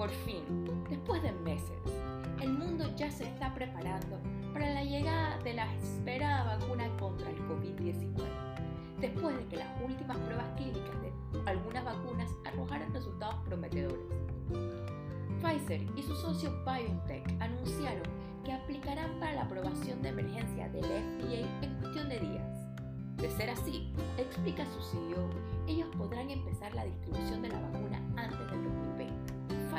[0.00, 1.78] Por fin, después de meses,
[2.40, 4.18] el mundo ya se está preparando
[4.50, 8.24] para la llegada de la esperada vacuna contra el COVID-19,
[8.98, 11.12] después de que las últimas pruebas clínicas de
[11.44, 14.00] algunas vacunas arrojaran resultados prometedores.
[15.42, 18.08] Pfizer y su socio BioNTech anunciaron
[18.42, 22.48] que aplicarán para la aprobación de emergencia del FDA en cuestión de días.
[23.18, 25.28] De ser así, explica su CEO,
[25.66, 28.09] ellos podrán empezar la distribución de la vacuna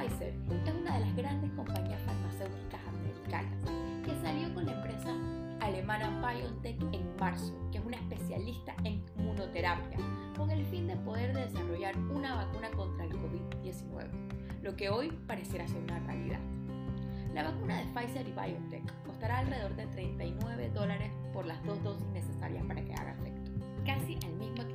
[0.01, 0.33] Pfizer
[0.65, 3.53] es una de las grandes compañías farmacéuticas americanas
[4.03, 5.13] que salió con la empresa
[5.59, 9.97] alemana BioNTech en marzo, que es una especialista en inmunoterapia,
[10.35, 15.67] con el fin de poder desarrollar una vacuna contra el COVID-19, lo que hoy pareciera
[15.67, 16.39] ser una realidad.
[17.35, 22.07] La vacuna de Pfizer y BioNTech costará alrededor de 39 dólares por las dos dosis
[22.07, 23.51] necesarias para que haga efecto.
[23.85, 24.67] Casi al mismo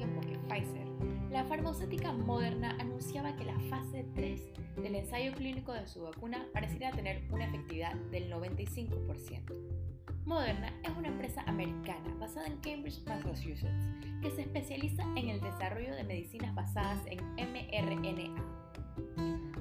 [0.48, 0.86] Pfizer,
[1.30, 4.40] la farmacéutica Moderna anunciaba que la fase 3
[4.76, 9.76] del ensayo clínico de su vacuna pareciera tener una efectividad del 95%.
[10.24, 13.86] Moderna es una empresa americana basada en Cambridge, Massachusetts,
[14.22, 18.65] que se especializa en el desarrollo de medicinas basadas en mRNA.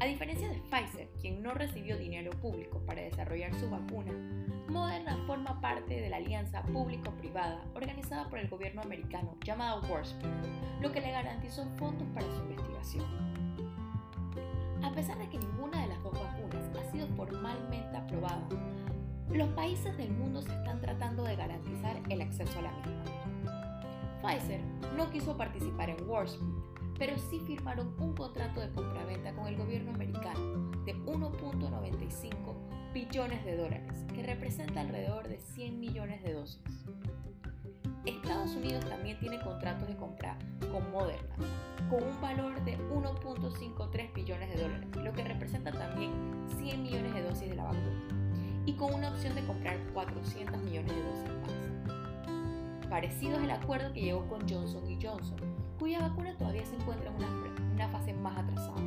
[0.06, 4.12] A diferencia de Pfizer, quien no recibió dinero público para desarrollar su vacuna,
[4.68, 10.28] Moderna forma parte de la alianza público-privada organizada por el gobierno americano llamada WARSPI,
[10.80, 13.04] lo que le garantizó fondos para su investigación.
[14.84, 18.48] A pesar de que ninguna de las dos vacunas ha sido formalmente aprobada,
[19.32, 23.06] los países del mundo se están tratando de garantizar el acceso a la misma.
[24.22, 24.62] Pfizer
[24.96, 29.45] no quiso participar en WarSpeed, pero sí firmaron un contrato de compraventa con
[33.08, 36.62] billones de dólares, que representa alrededor de 100 millones de dosis.
[38.06, 40.38] Estados Unidos también tiene contratos de compra
[40.72, 41.36] con Moderna,
[41.90, 46.12] con un valor de 1.53 billones de dólares, lo que representa también
[46.58, 48.08] 100 millones de dosis de la vacuna
[48.66, 52.90] y con una opción de comprar 400 millones de dosis más.
[52.90, 55.38] Parecido es el acuerdo que llegó con Johnson Johnson,
[55.80, 57.28] cuya vacuna todavía se encuentra en una,
[57.74, 58.82] una fase más atrasada.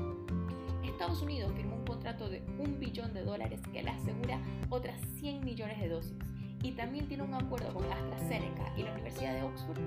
[0.85, 4.38] Estados Unidos firmó contrato de un billón de dólares que le asegura
[4.69, 6.19] otras 100 millones de dosis
[6.62, 9.81] y también tiene un acuerdo con AstraZeneca y la Universidad de Oxford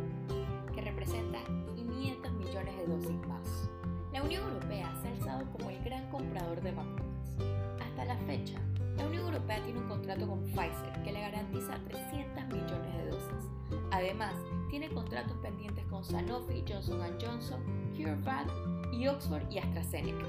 [0.73, 1.37] que representa
[1.75, 3.69] 500 millones de dosis más.
[4.11, 7.37] La Unión Europea se ha alzado como el gran comprador de vacunas.
[7.79, 8.59] Hasta la fecha,
[8.97, 13.49] la Unión Europea tiene un contrato con Pfizer que le garantiza 300 millones de dosis.
[13.91, 14.33] Además,
[14.71, 17.61] tiene contratos pendientes con Sanofi, Johnson Johnson,
[17.95, 18.49] CureVac
[18.91, 20.25] y Oxford y AstraZeneca.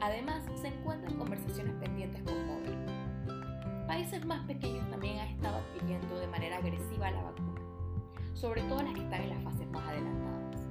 [0.00, 3.86] Además, se encuentran conversaciones pendientes con Moderna.
[3.86, 7.60] Países más pequeños también han estado adquiriendo de manera agresiva la vacuna,
[8.34, 10.62] sobre todo las que están en las fases más adelantadas.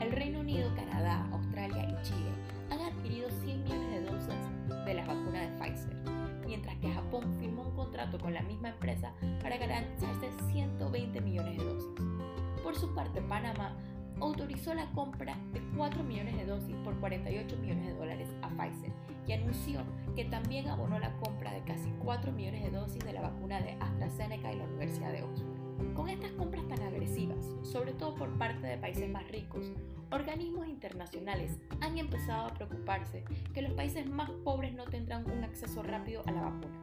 [0.00, 2.30] El Reino Unido, Canadá, Australia y Chile
[2.70, 7.62] han adquirido 100 millones de dosis de las vacunas de Pfizer mientras que Japón firmó
[7.62, 9.12] un contrato con la misma empresa
[9.42, 12.02] para garantizarse 120 millones de dosis.
[12.62, 13.76] Por su parte, Panamá
[14.20, 18.92] autorizó la compra de 4 millones de dosis por 48 millones de dólares a Pfizer
[19.26, 19.82] y anunció
[20.16, 23.76] que también abonó la compra de casi 4 millones de dosis de la vacuna de
[23.80, 25.94] AstraZeneca y la Universidad de Oxford.
[25.94, 29.72] Con estas compras tan agresivas, sobre todo por parte de países más ricos,
[30.10, 35.82] organismos internacionales han empezado a preocuparse que los países más pobres no tendrán un acceso
[35.82, 36.82] rápido a la vacuna.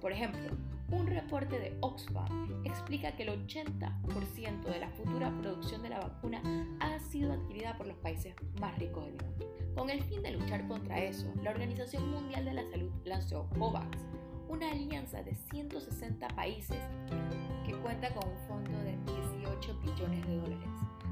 [0.00, 0.56] Por ejemplo,
[0.90, 6.40] un reporte de Oxfam explica que el 80% de la futura producción de la vacuna
[6.80, 9.46] ha sido adquirida por los países más ricos del mundo.
[9.74, 13.98] Con el fin de luchar contra eso, la Organización Mundial de la Salud lanzó COVAX,
[14.48, 16.78] una alianza de 160 países
[17.64, 18.96] que cuenta con un fondo de
[19.42, 20.68] 18 billones de dólares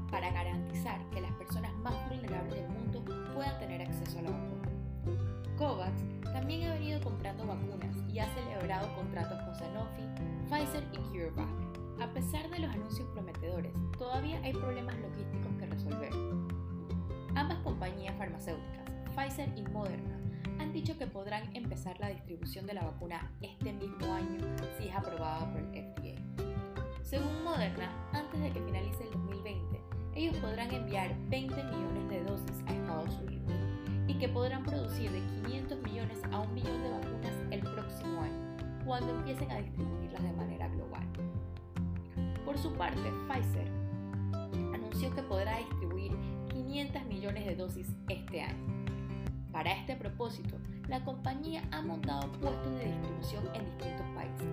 [0.09, 4.69] para garantizar que las personas más vulnerables del mundo puedan tener acceso a la vacuna.
[5.57, 6.01] COVAX
[6.31, 7.84] también ha venido comprando vacunas
[8.15, 10.03] y ha celebrado contratos con Sanofi,
[10.49, 11.49] Pfizer y CureVac.
[12.01, 16.13] A pesar de los anuncios prometedores, todavía hay problemas logísticos que resolver.
[17.35, 20.17] Ambas compañías farmacéuticas, Pfizer y Moderna,
[20.59, 24.39] han dicho que podrán empezar la distribución de la vacuna este mismo año
[24.77, 26.15] si es aprobada por el FDA.
[27.03, 29.81] Según Moderna, antes de que finalice el 2020,
[30.15, 33.51] ellos podrán enviar 20 millones de dosis a Estados Unidos
[34.07, 38.85] y que podrán producir de 500 millones a un millón de vacunas el próximo año,
[38.85, 41.03] cuando empiecen a distribuirlas de manera global.
[42.45, 43.67] Por su parte, Pfizer
[44.73, 46.11] anunció que podrá distribuir
[46.49, 48.85] 500 millones de dosis este año
[49.55, 50.57] para este propósito,
[50.89, 54.45] la compañía ha montado puestos de distribución en distintos países,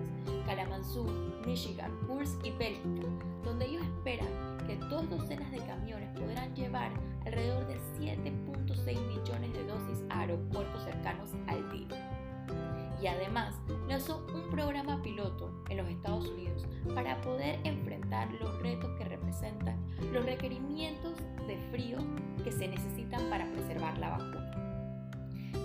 [0.47, 3.09] Kalamazoo, Michigan, Kursk y Bélgica,
[3.43, 4.29] donde ellos esperan
[4.65, 6.93] que dos docenas de camiones podrán llevar
[7.27, 9.12] alrededor de 7.6 millones
[10.33, 12.09] aeropuertos cercanos al día.
[13.01, 13.55] Y además,
[13.89, 19.77] lanzó un programa piloto en los Estados Unidos para poder enfrentar los retos que representan
[20.13, 21.99] los requerimientos de frío
[22.45, 24.51] que se necesitan para preservar la vacuna.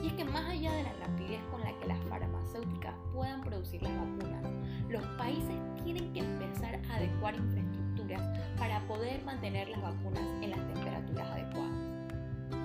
[0.04, 3.84] Y es que más allá de la rapidez con la que las farmacéuticas puedan producir
[3.84, 4.44] las vacunas,
[4.90, 8.22] los países tienen que empezar a adecuar infraestructuras
[8.58, 11.98] para poder mantener las vacunas en las temperaturas adecuadas.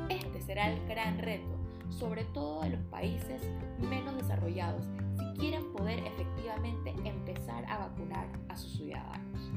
[0.08, 1.61] Este será el gran reto,
[1.98, 3.42] sobre todo de los países
[3.78, 4.84] menos desarrollados,
[5.18, 9.50] si quieren poder efectivamente empezar a vacunar a sus ciudadanos.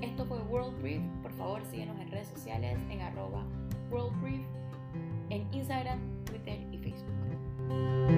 [0.00, 1.02] Esto fue World Brief.
[1.22, 3.44] Por favor, síguenos en redes sociales en arroba
[3.90, 4.12] World
[5.30, 8.17] en Instagram, Twitter y Facebook.